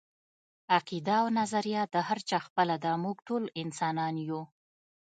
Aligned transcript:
عقیده 0.77 1.15
او 1.21 1.27
نظريه 1.39 1.83
د 1.93 1.95
هر 2.07 2.19
چا 2.29 2.37
خپله 2.47 2.75
ده، 2.83 2.91
موږ 3.03 3.17
ټول 3.27 3.43
انسانان 3.63 4.15
يو 4.27 4.41